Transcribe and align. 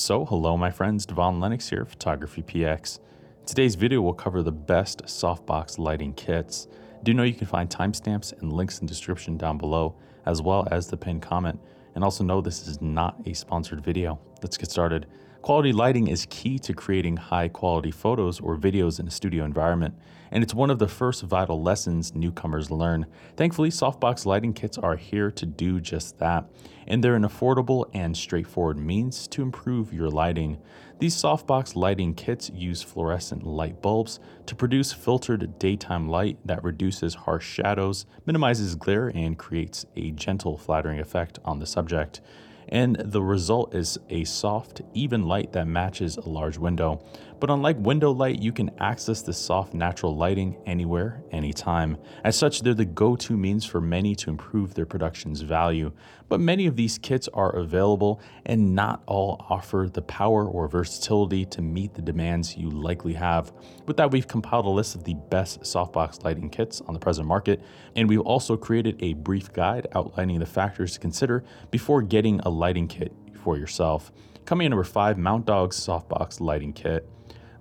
So, 0.00 0.24
hello, 0.24 0.56
my 0.56 0.70
friends, 0.70 1.04
Devon 1.06 1.40
Lennox 1.40 1.70
here, 1.70 1.84
Photography 1.84 2.40
PX. 2.40 3.00
Today's 3.46 3.74
video 3.74 4.00
will 4.00 4.14
cover 4.14 4.44
the 4.44 4.52
best 4.52 5.02
softbox 5.06 5.76
lighting 5.76 6.12
kits. 6.12 6.68
Do 7.02 7.12
know 7.12 7.24
you 7.24 7.34
can 7.34 7.48
find 7.48 7.68
timestamps 7.68 8.32
and 8.40 8.52
links 8.52 8.78
in 8.78 8.86
the 8.86 8.92
description 8.92 9.36
down 9.36 9.58
below, 9.58 9.96
as 10.24 10.40
well 10.40 10.68
as 10.70 10.86
the 10.86 10.96
pinned 10.96 11.22
comment. 11.22 11.58
And 11.96 12.04
also 12.04 12.22
know 12.22 12.40
this 12.40 12.68
is 12.68 12.80
not 12.80 13.16
a 13.26 13.34
sponsored 13.34 13.82
video. 13.84 14.20
Let's 14.40 14.56
get 14.56 14.70
started. 14.70 15.06
Quality 15.48 15.72
lighting 15.72 16.08
is 16.08 16.26
key 16.28 16.58
to 16.58 16.74
creating 16.74 17.16
high 17.16 17.48
quality 17.48 17.90
photos 17.90 18.38
or 18.38 18.58
videos 18.58 19.00
in 19.00 19.08
a 19.08 19.10
studio 19.10 19.46
environment, 19.46 19.94
and 20.30 20.44
it's 20.44 20.52
one 20.52 20.68
of 20.68 20.78
the 20.78 20.86
first 20.86 21.22
vital 21.22 21.62
lessons 21.62 22.14
newcomers 22.14 22.70
learn. 22.70 23.06
Thankfully, 23.34 23.70
softbox 23.70 24.26
lighting 24.26 24.52
kits 24.52 24.76
are 24.76 24.96
here 24.96 25.30
to 25.30 25.46
do 25.46 25.80
just 25.80 26.18
that, 26.18 26.44
and 26.86 27.02
they're 27.02 27.16
an 27.16 27.22
affordable 27.22 27.88
and 27.94 28.14
straightforward 28.14 28.76
means 28.76 29.26
to 29.28 29.40
improve 29.40 29.90
your 29.90 30.10
lighting. 30.10 30.58
These 30.98 31.16
softbox 31.16 31.74
lighting 31.74 32.12
kits 32.12 32.50
use 32.50 32.82
fluorescent 32.82 33.42
light 33.42 33.80
bulbs 33.80 34.20
to 34.44 34.54
produce 34.54 34.92
filtered 34.92 35.58
daytime 35.58 36.10
light 36.10 36.36
that 36.44 36.62
reduces 36.62 37.14
harsh 37.14 37.48
shadows, 37.48 38.04
minimizes 38.26 38.74
glare, 38.74 39.10
and 39.14 39.38
creates 39.38 39.86
a 39.96 40.10
gentle, 40.10 40.58
flattering 40.58 41.00
effect 41.00 41.38
on 41.42 41.58
the 41.58 41.66
subject 41.66 42.20
and 42.68 42.96
the 42.96 43.22
result 43.22 43.74
is 43.74 43.98
a 44.10 44.24
soft, 44.24 44.82
even 44.94 45.26
light 45.26 45.52
that 45.52 45.66
matches 45.66 46.16
a 46.16 46.28
large 46.28 46.58
window. 46.58 47.00
But 47.40 47.50
unlike 47.50 47.76
window 47.78 48.10
light, 48.10 48.42
you 48.42 48.50
can 48.50 48.70
access 48.80 49.22
the 49.22 49.32
soft, 49.32 49.72
natural 49.72 50.16
lighting 50.16 50.56
anywhere, 50.66 51.22
anytime. 51.30 51.96
As 52.24 52.36
such, 52.36 52.62
they're 52.62 52.74
the 52.74 52.84
go 52.84 53.14
to 53.14 53.36
means 53.36 53.64
for 53.64 53.80
many 53.80 54.16
to 54.16 54.30
improve 54.30 54.74
their 54.74 54.86
production's 54.86 55.42
value. 55.42 55.92
But 56.28 56.40
many 56.40 56.66
of 56.66 56.74
these 56.74 56.98
kits 56.98 57.28
are 57.28 57.54
available, 57.54 58.20
and 58.44 58.74
not 58.74 59.04
all 59.06 59.46
offer 59.48 59.88
the 59.92 60.02
power 60.02 60.46
or 60.46 60.66
versatility 60.66 61.44
to 61.46 61.62
meet 61.62 61.94
the 61.94 62.02
demands 62.02 62.56
you 62.56 62.70
likely 62.70 63.12
have. 63.12 63.52
With 63.86 63.96
that, 63.98 64.10
we've 64.10 64.26
compiled 64.26 64.66
a 64.66 64.70
list 64.70 64.96
of 64.96 65.04
the 65.04 65.14
best 65.30 65.60
softbox 65.60 66.24
lighting 66.24 66.50
kits 66.50 66.80
on 66.82 66.94
the 66.94 67.00
present 67.00 67.28
market, 67.28 67.62
and 67.94 68.08
we've 68.08 68.20
also 68.20 68.56
created 68.56 68.96
a 69.00 69.14
brief 69.14 69.52
guide 69.52 69.86
outlining 69.94 70.40
the 70.40 70.46
factors 70.46 70.94
to 70.94 70.98
consider 70.98 71.44
before 71.70 72.02
getting 72.02 72.40
a 72.40 72.48
lighting 72.48 72.88
kit 72.88 73.12
for 73.44 73.56
yourself. 73.56 74.10
Coming 74.44 74.66
in 74.66 74.70
number 74.70 74.82
five, 74.82 75.16
Mountdog's 75.16 75.78
softbox 75.78 76.40
lighting 76.40 76.72
kit. 76.72 77.08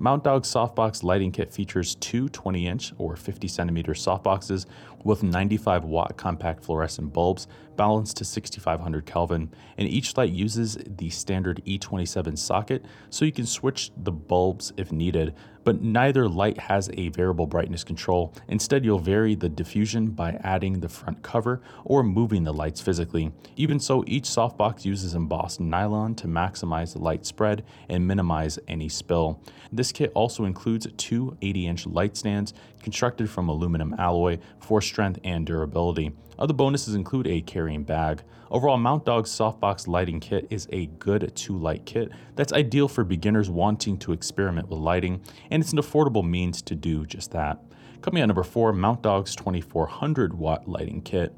Mountdog 0.00 0.42
softbox 0.42 1.02
lighting 1.02 1.32
kit 1.32 1.50
features 1.50 1.94
two 1.94 2.28
20 2.28 2.66
inch 2.66 2.92
or 2.98 3.16
50 3.16 3.48
centimeter 3.48 3.92
softboxes 3.92 4.66
with 5.04 5.22
95 5.22 5.84
watt 5.84 6.18
compact 6.18 6.62
fluorescent 6.62 7.14
bulbs 7.14 7.46
balanced 7.76 8.16
to 8.18 8.24
6500 8.24 9.06
Kelvin, 9.06 9.50
and 9.76 9.88
each 9.88 10.16
light 10.16 10.32
uses 10.32 10.78
the 10.86 11.10
standard 11.10 11.62
E27 11.66 12.38
socket 12.38 12.84
so 13.10 13.24
you 13.24 13.32
can 13.32 13.46
switch 13.46 13.90
the 13.96 14.12
bulbs 14.12 14.72
if 14.76 14.92
needed, 14.92 15.34
but 15.64 15.82
neither 15.82 16.28
light 16.28 16.58
has 16.58 16.88
a 16.94 17.08
variable 17.08 17.46
brightness 17.46 17.82
control. 17.82 18.32
Instead, 18.46 18.84
you'll 18.84 19.00
vary 19.00 19.34
the 19.34 19.48
diffusion 19.48 20.06
by 20.10 20.38
adding 20.44 20.78
the 20.78 20.88
front 20.88 21.22
cover 21.22 21.60
or 21.84 22.04
moving 22.04 22.44
the 22.44 22.52
lights 22.52 22.80
physically. 22.80 23.32
Even 23.56 23.80
so, 23.80 24.04
each 24.06 24.24
softbox 24.24 24.84
uses 24.84 25.14
embossed 25.14 25.58
nylon 25.58 26.14
to 26.14 26.28
maximize 26.28 26.92
the 26.92 27.00
light 27.00 27.26
spread 27.26 27.64
and 27.88 28.06
minimize 28.06 28.60
any 28.68 28.88
spill. 28.88 29.42
This 29.72 29.90
kit 29.90 30.12
also 30.14 30.44
includes 30.44 30.86
two 30.96 31.36
80 31.42 31.66
inch 31.66 31.86
light 31.86 32.16
stands 32.16 32.54
constructed 32.80 33.28
from 33.28 33.48
aluminum 33.48 33.94
alloy 33.98 34.38
for 34.60 34.80
strength 34.80 35.18
and 35.24 35.44
durability. 35.44 36.12
Other 36.38 36.54
bonuses 36.54 36.94
include 36.94 37.26
a 37.26 37.40
carrying 37.66 37.82
bag. 37.82 38.22
Overall, 38.48 38.78
Mountdog's 38.78 39.30
softbox 39.30 39.88
lighting 39.88 40.20
kit 40.20 40.46
is 40.50 40.68
a 40.70 40.86
good 40.86 41.32
two 41.34 41.58
light 41.58 41.84
kit 41.84 42.10
that's 42.36 42.52
ideal 42.52 42.86
for 42.86 43.02
beginners 43.02 43.50
wanting 43.50 43.98
to 43.98 44.12
experiment 44.12 44.68
with 44.68 44.78
lighting, 44.78 45.20
and 45.50 45.60
it's 45.60 45.72
an 45.72 45.78
affordable 45.80 46.24
means 46.24 46.62
to 46.62 46.76
do 46.76 47.04
just 47.04 47.32
that. 47.32 47.60
Coming 48.02 48.22
at 48.22 48.26
number 48.26 48.44
four, 48.44 48.72
Mountdog's 48.72 49.34
2400 49.34 50.34
watt 50.34 50.68
lighting 50.68 51.02
kit. 51.02 51.34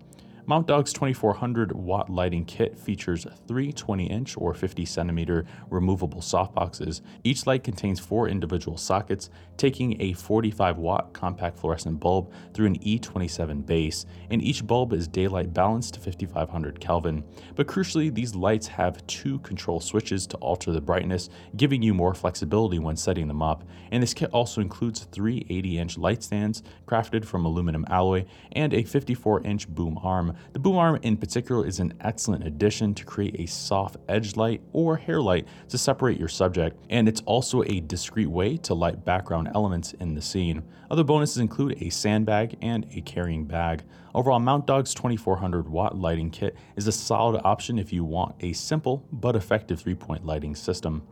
Mountdog's 0.48 0.94
2400 0.94 1.72
watt 1.72 2.08
lighting 2.08 2.42
kit 2.46 2.78
features 2.78 3.26
three 3.46 3.70
20 3.70 4.06
inch 4.06 4.34
or 4.38 4.54
50 4.54 4.86
centimeter 4.86 5.44
removable 5.68 6.22
softboxes. 6.22 7.02
Each 7.22 7.46
light 7.46 7.62
contains 7.62 8.00
four 8.00 8.30
individual 8.30 8.78
sockets, 8.78 9.28
taking 9.58 10.00
a 10.00 10.14
45 10.14 10.78
watt 10.78 11.12
compact 11.12 11.58
fluorescent 11.58 12.00
bulb 12.00 12.32
through 12.54 12.64
an 12.64 12.78
E27 12.78 13.66
base, 13.66 14.06
and 14.30 14.40
each 14.40 14.66
bulb 14.66 14.94
is 14.94 15.06
daylight 15.06 15.52
balanced 15.52 15.92
to 15.94 16.00
5500 16.00 16.80
Kelvin. 16.80 17.24
But 17.54 17.66
crucially, 17.66 18.14
these 18.14 18.34
lights 18.34 18.68
have 18.68 19.06
two 19.06 19.40
control 19.40 19.80
switches 19.80 20.26
to 20.28 20.38
alter 20.38 20.72
the 20.72 20.80
brightness, 20.80 21.28
giving 21.58 21.82
you 21.82 21.92
more 21.92 22.14
flexibility 22.14 22.78
when 22.78 22.96
setting 22.96 23.28
them 23.28 23.42
up. 23.42 23.64
And 23.92 24.02
this 24.02 24.14
kit 24.14 24.30
also 24.32 24.62
includes 24.62 25.04
three 25.12 25.44
80 25.50 25.78
inch 25.78 25.98
light 25.98 26.22
stands 26.22 26.62
crafted 26.86 27.26
from 27.26 27.44
aluminum 27.44 27.84
alloy 27.90 28.24
and 28.52 28.72
a 28.72 28.82
54 28.82 29.42
inch 29.42 29.68
boom 29.68 29.98
arm 30.02 30.36
the 30.52 30.58
boom 30.58 30.76
arm 30.76 30.98
in 31.02 31.16
particular 31.16 31.66
is 31.66 31.80
an 31.80 31.94
excellent 32.00 32.46
addition 32.46 32.94
to 32.94 33.04
create 33.04 33.38
a 33.38 33.46
soft 33.46 33.96
edge 34.08 34.36
light 34.36 34.62
or 34.72 34.96
hair 34.96 35.20
light 35.20 35.46
to 35.68 35.78
separate 35.78 36.18
your 36.18 36.28
subject, 36.28 36.78
and 36.90 37.08
it's 37.08 37.22
also 37.26 37.62
a 37.64 37.80
discreet 37.80 38.26
way 38.26 38.56
to 38.58 38.74
light 38.74 39.04
background 39.04 39.50
elements 39.54 39.92
in 39.94 40.14
the 40.14 40.22
scene. 40.22 40.62
Other 40.90 41.04
bonuses 41.04 41.38
include 41.38 41.82
a 41.82 41.90
sandbag 41.90 42.56
and 42.62 42.86
a 42.94 43.00
carrying 43.02 43.44
bag. 43.44 43.82
Overall, 44.14 44.40
Mountdog's 44.40 44.94
2400 44.94 45.68
watt 45.68 45.96
lighting 45.96 46.30
kit 46.30 46.56
is 46.76 46.86
a 46.86 46.92
solid 46.92 47.40
option 47.44 47.78
if 47.78 47.92
you 47.92 48.04
want 48.04 48.34
a 48.40 48.52
simple 48.52 49.04
but 49.12 49.36
effective 49.36 49.80
three 49.80 49.94
point 49.94 50.24
lighting 50.24 50.54
system. 50.54 51.06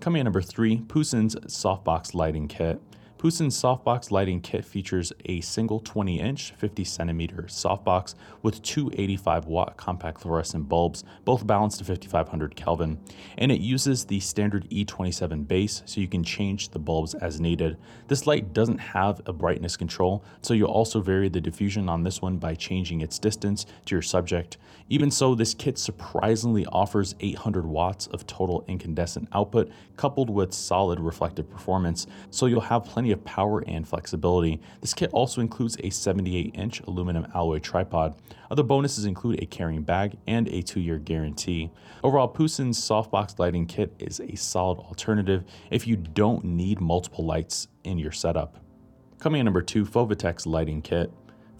Coming 0.00 0.20
at 0.20 0.24
number 0.24 0.42
three, 0.42 0.80
Poussin's 0.80 1.36
softbox 1.46 2.14
lighting 2.14 2.48
kit. 2.48 2.80
Poussin's 3.22 3.56
softbox 3.56 4.10
lighting 4.10 4.40
kit 4.40 4.64
features 4.64 5.12
a 5.26 5.40
single 5.42 5.78
20 5.78 6.18
inch, 6.18 6.52
50 6.58 6.82
centimeter 6.82 7.44
softbox 7.44 8.16
with 8.42 8.60
two 8.62 8.90
85 8.94 9.46
watt 9.46 9.76
compact 9.76 10.20
fluorescent 10.20 10.68
bulbs, 10.68 11.04
both 11.24 11.46
balanced 11.46 11.78
to 11.78 11.84
5500 11.84 12.56
Kelvin. 12.56 12.98
And 13.38 13.52
it 13.52 13.60
uses 13.60 14.04
the 14.04 14.18
standard 14.18 14.68
E27 14.70 15.46
base 15.46 15.84
so 15.86 16.00
you 16.00 16.08
can 16.08 16.24
change 16.24 16.70
the 16.70 16.80
bulbs 16.80 17.14
as 17.14 17.40
needed. 17.40 17.76
This 18.08 18.26
light 18.26 18.52
doesn't 18.52 18.78
have 18.78 19.20
a 19.26 19.32
brightness 19.32 19.76
control, 19.76 20.24
so 20.40 20.52
you'll 20.52 20.72
also 20.72 21.00
vary 21.00 21.28
the 21.28 21.40
diffusion 21.40 21.88
on 21.88 22.02
this 22.02 22.20
one 22.20 22.38
by 22.38 22.56
changing 22.56 23.02
its 23.02 23.20
distance 23.20 23.66
to 23.84 23.94
your 23.94 24.02
subject. 24.02 24.58
Even 24.88 25.12
so, 25.12 25.36
this 25.36 25.54
kit 25.54 25.78
surprisingly 25.78 26.66
offers 26.66 27.14
800 27.20 27.66
watts 27.66 28.08
of 28.08 28.26
total 28.26 28.64
incandescent 28.66 29.28
output 29.32 29.70
coupled 29.96 30.28
with 30.28 30.52
solid 30.52 30.98
reflective 30.98 31.48
performance, 31.48 32.08
so 32.30 32.46
you'll 32.46 32.60
have 32.60 32.82
plenty 32.82 33.11
of 33.12 33.24
power 33.24 33.62
and 33.66 33.86
flexibility. 33.86 34.60
This 34.80 34.94
kit 34.94 35.10
also 35.12 35.40
includes 35.40 35.76
a 35.80 35.90
78 35.90 36.54
inch 36.54 36.80
aluminum 36.80 37.26
alloy 37.34 37.58
tripod. 37.60 38.16
Other 38.50 38.62
bonuses 38.62 39.04
include 39.04 39.42
a 39.42 39.46
carrying 39.46 39.82
bag 39.82 40.16
and 40.26 40.48
a 40.48 40.62
two 40.62 40.80
year 40.80 40.98
guarantee. 40.98 41.70
Overall, 42.02 42.28
Poussin's 42.28 42.78
softbox 42.78 43.38
lighting 43.38 43.66
kit 43.66 43.94
is 43.98 44.20
a 44.20 44.34
solid 44.34 44.78
alternative 44.78 45.44
if 45.70 45.86
you 45.86 45.96
don't 45.96 46.44
need 46.44 46.80
multiple 46.80 47.24
lights 47.24 47.68
in 47.84 47.98
your 47.98 48.12
setup. 48.12 48.58
Coming 49.18 49.40
in 49.40 49.44
number 49.44 49.62
two, 49.62 49.84
Fovitec's 49.84 50.46
lighting 50.46 50.82
kit. 50.82 51.12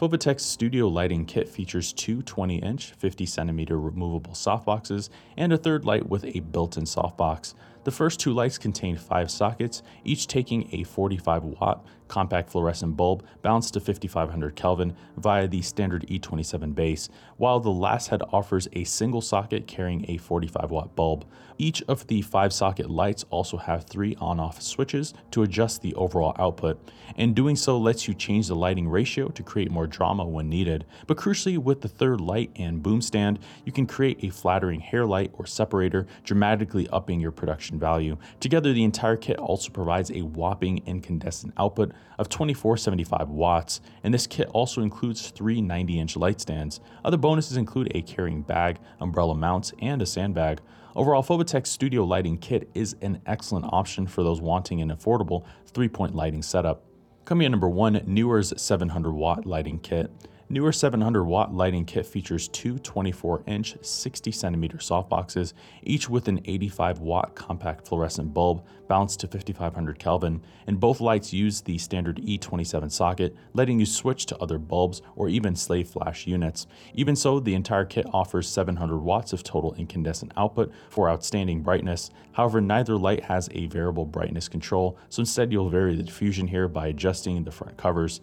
Fovitec's 0.03 0.45
studio 0.45 0.89
lighting 0.89 1.25
kit 1.25 1.49
features 1.49 1.93
two 1.93 2.23
20 2.23 2.57
inch, 2.57 2.93
50 2.99 3.25
centimeter 3.25 3.79
removable 3.79 4.33
softboxes 4.33 5.11
and 5.37 5.53
a 5.53 5.57
third 5.57 5.85
light 5.85 6.09
with 6.09 6.25
a 6.25 6.41
built 6.41 6.77
in 6.77 6.83
softbox. 6.83 7.55
The 7.85 7.91
first 7.91 8.21
two 8.21 8.33
lights 8.33 8.59
contain 8.59 8.97
five 8.97 9.29
sockets, 9.29 9.83
each 10.05 10.29
taking 10.29 10.69
a 10.73 10.85
45 10.85 11.43
watt 11.45 11.85
compact 12.13 12.51
fluorescent 12.51 12.95
bulb 12.95 13.25
balanced 13.41 13.73
to 13.73 13.81
5500 13.81 14.55
Kelvin 14.55 14.95
via 15.17 15.49
the 15.49 15.63
standard 15.63 16.07
E27 16.09 16.75
base, 16.75 17.09
while 17.39 17.59
the 17.59 17.71
last 17.71 18.09
head 18.09 18.21
offers 18.35 18.69
a 18.75 18.85
single 18.85 19.23
socket 19.23 19.67
carrying 19.67 20.05
a 20.11 20.19
45 20.19 20.71
watt 20.71 20.95
bulb. 20.95 21.25
Each 21.57 21.83
of 21.85 22.07
the 22.09 22.21
five 22.21 22.53
socket 22.53 22.91
lights 22.91 23.25
also 23.31 23.57
have 23.57 23.85
three 23.85 24.15
on 24.17 24.39
off 24.39 24.61
switches 24.61 25.15
to 25.31 25.43
adjust 25.43 25.81
the 25.81 25.95
overall 25.95 26.37
output, 26.39 26.87
and 27.17 27.35
doing 27.35 27.57
so 27.57 27.79
lets 27.79 28.07
you 28.07 28.13
change 28.13 28.49
the 28.49 28.57
lighting 28.57 28.89
ratio 28.89 29.29
to 29.29 29.43
create 29.43 29.71
more 29.71 29.87
drama 29.87 30.25
when 30.27 30.51
needed. 30.51 30.85
But 31.07 31.17
crucially, 31.17 31.57
with 31.57 31.81
the 31.81 31.89
third 31.89 32.21
light 32.21 32.51
and 32.57 32.83
boom 32.83 33.01
stand, 33.01 33.39
you 33.65 33.73
can 33.73 33.87
create 33.87 34.23
a 34.23 34.29
flattering 34.29 34.81
hair 34.81 35.07
light 35.07 35.31
or 35.35 35.47
separator, 35.47 36.07
dramatically 36.25 36.89
upping 36.91 37.21
your 37.21 37.33
production 37.33 37.72
value. 37.79 38.17
Together, 38.41 38.73
the 38.73 38.85
entire 38.85 39.17
kit 39.17 39.39
also 39.39 39.71
provides 39.71 40.11
a 40.11 40.23
whopping 40.23 40.83
incandescent 40.87 41.53
output 41.57 41.93
of 42.19 42.29
2475 42.29 43.29
watts, 43.29 43.81
and 44.03 44.13
this 44.13 44.27
kit 44.27 44.49
also 44.49 44.83
includes 44.83 45.31
three 45.31 45.61
90 45.61 45.99
inch 45.99 46.17
light 46.17 46.41
stands. 46.41 46.81
Other 47.05 47.17
bonuses 47.17 47.57
include 47.57 47.93
a 47.95 48.03
carrying 48.03 48.43
bag, 48.43 48.79
umbrella 49.01 49.35
mounts, 49.35 49.73
and 49.81 50.01
a 50.03 50.07
sandbag. 50.07 50.61
Overall, 50.95 51.23
Fovitec's 51.23 51.71
studio 51.71 52.05
lighting 52.05 52.37
kit 52.37 52.69
is 52.75 52.97
an 53.01 53.21
excellent 53.27 53.67
option 53.73 54.07
for 54.07 54.23
those 54.23 54.41
wanting 54.41 54.83
an 54.83 54.91
affordable 54.91 55.45
three 55.67 55.89
point 55.89 56.15
lighting 56.15 56.43
setup. 56.43 56.83
Coming 57.25 57.47
in 57.47 57.53
number 57.53 57.69
one, 57.69 57.95
Neewer's 58.07 58.53
700 58.61 59.13
watt 59.13 59.47
lighting 59.47 59.79
kit. 59.79 60.11
Neewer 60.53 60.71
700 60.71 61.25
watt 61.25 61.55
lighting 61.55 61.87
kit 61.87 62.05
features 62.05 62.47
two 62.49 62.79
24 62.79 63.45
inch, 63.47 63.75
60 63.81 64.31
centimeter 64.31 64.77
softboxes, 64.77 65.55
each 65.83 66.11
with 66.11 66.29
an 66.29 66.43
85 66.45 66.99
watt 66.99 67.35
compact 67.35 67.89
fluorescent 67.89 68.35
bulb 68.35 68.63
balanced 68.87 69.21
to 69.21 69.29
5500 69.29 69.99
Kelvin, 69.99 70.43
and 70.67 70.79
both 70.79 71.01
lights 71.01 71.33
use 71.33 71.63
the 71.63 71.79
standard 71.79 72.19
E27 72.19 72.93
socket, 72.93 73.35
letting 73.55 73.81
you 73.81 73.87
switch 73.87 74.27
to 74.27 74.37
other 74.41 74.59
bulbs 74.59 75.01
or 75.17 75.31
even 75.31 75.57
slave 75.57 75.89
flash 75.89 76.27
units. 76.27 76.67
Even 76.93 77.17
so, 77.17 77.41
the 77.41 77.55
entire 77.55 77.87
kit 77.87 78.05
offers 78.13 78.47
700 78.47 78.99
watts 78.99 79.33
of 79.33 79.43
total 79.43 79.73
incandescent 79.79 80.33
output 80.37 80.71
for 80.91 81.09
outstanding 81.09 81.63
brightness. 81.63 82.11
However, 82.33 82.61
neither 82.61 82.99
light 82.99 83.25
has 83.25 83.49
a 83.53 83.69
variable 83.69 84.05
brightness 84.05 84.51
control, 84.51 84.99
so 85.09 85.21
instead 85.21 85.51
you'll 85.51 85.71
vary 85.71 85.97
the 85.97 86.03
diffusion 86.03 86.47
here 86.47 86.69
by 86.69 86.89
adjusting 86.89 87.43
the 87.43 87.51
front 87.51 87.79
covers. 87.79 88.21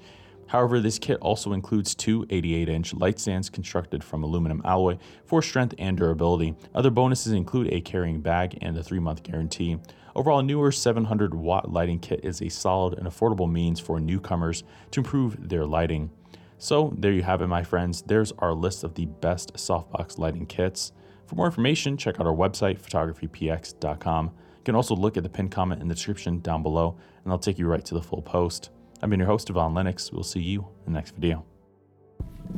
However, 0.50 0.80
this 0.80 0.98
kit 0.98 1.20
also 1.22 1.54
includes 1.54 1.94
two 1.94 2.26
88 2.32 2.70
inch 2.70 2.94
light 2.96 3.20
stands 3.20 3.52
constructed 3.52 4.04
from 4.04 4.24
aluminum 4.24 4.64
alloy 4.66 4.98
for 5.24 5.44
strength 5.44 5.76
and 5.78 5.96
durability. 5.96 6.56
Other 6.74 6.90
bonuses 6.90 7.34
include 7.34 7.72
a 7.72 7.82
carrying 7.82 8.20
bag 8.20 8.58
and 8.62 8.76
a 8.76 8.84
three 8.84 9.00
month 9.00 9.22
guarantee. 9.22 9.78
Overall, 10.16 10.42
Neewer 10.42 10.72
700 10.72 11.36
watt 11.36 11.72
lighting 11.72 12.00
kit 12.00 12.22
is 12.24 12.42
a 12.42 12.50
solid 12.50 12.98
and 12.98 13.08
affordable 13.08 13.50
means 13.50 13.80
for 13.80 14.00
newcomers 14.00 14.64
to 14.90 15.02
improve 15.02 15.50
their 15.50 15.68
lighting. 15.68 16.10
So, 16.58 16.96
there 16.98 17.12
you 17.12 17.22
have 17.22 17.44
it, 17.44 17.48
my 17.48 17.64
friends. 17.64 18.02
There's 18.02 18.34
our 18.40 18.54
list 18.54 18.84
of 18.84 18.96
the 18.96 19.06
best 19.06 19.54
softbox 19.54 20.18
lighting 20.18 20.48
kits. 20.48 20.94
For 21.28 21.36
more 21.36 21.46
information, 21.46 21.96
check 21.96 22.20
out 22.20 22.26
our 22.26 22.36
website, 22.36 22.82
photographypx.com. 22.82 24.26
You 24.26 24.64
can 24.64 24.76
also 24.76 24.96
look 24.96 25.16
at 25.16 25.22
the 25.22 25.30
pinned 25.30 25.52
comment 25.52 25.80
in 25.80 25.88
the 25.88 25.94
description 25.94 26.40
down 26.40 26.64
below, 26.64 26.98
and 27.24 27.32
I'll 27.32 27.38
take 27.38 27.60
you 27.60 27.68
right 27.68 27.86
to 27.86 27.94
the 27.94 28.02
full 28.02 28.24
post. 28.24 28.72
I've 29.02 29.10
been 29.10 29.20
your 29.20 29.28
host, 29.28 29.48
Devon 29.48 29.74
Lennox. 29.74 30.12
We'll 30.12 30.24
see 30.24 30.42
you 30.42 30.68
in 30.86 30.92
the 30.92 30.98
next 30.98 31.16
video. 31.16 31.46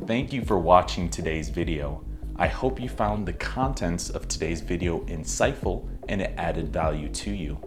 Thank 0.07 0.33
you 0.33 0.43
for 0.43 0.57
watching 0.57 1.07
today's 1.07 1.49
video. 1.49 2.03
I 2.35 2.47
hope 2.47 2.81
you 2.81 2.89
found 2.89 3.27
the 3.27 3.33
contents 3.33 4.09
of 4.09 4.27
today's 4.27 4.59
video 4.59 5.01
insightful 5.01 5.87
and 6.09 6.19
it 6.19 6.33
added 6.37 6.73
value 6.73 7.09
to 7.09 7.31
you. 7.31 7.59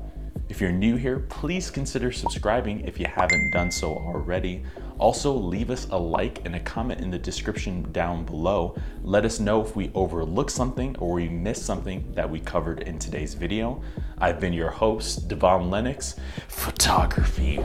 If 0.49 0.61
you're 0.61 0.73
new 0.73 0.97
here, 0.97 1.21
please 1.21 1.71
consider 1.71 2.11
subscribing 2.11 2.81
if 2.81 2.99
you 2.99 3.07
haven't 3.07 3.53
done 3.53 3.71
so 3.71 3.95
already. 3.95 4.65
Also, 4.99 5.33
leave 5.33 5.71
us 5.71 5.87
a 5.91 5.99
like 5.99 6.45
and 6.45 6.55
a 6.55 6.61
comment 6.61 7.01
in 7.01 7.11
the 7.11 7.19
description 7.19 7.91
down 7.93 8.25
below. 8.25 8.77
Let 9.03 9.25
us 9.25 9.41
know 9.41 9.61
if 9.61 9.75
we 9.75 9.91
overlooked 9.95 10.51
something 10.53 10.97
or 10.99 11.15
we 11.15 11.29
missed 11.29 11.67
something 11.67 12.13
that 12.15 12.31
we 12.31 12.41
covered 12.41 12.81
in 12.81 12.99
today's 12.99 13.35
video. 13.35 13.83
I've 14.19 14.41
been 14.41 14.53
your 14.53 14.71
host, 14.71 15.29
Devon 15.29 15.71
Lennox, 15.71 16.17
photography. 16.49 17.59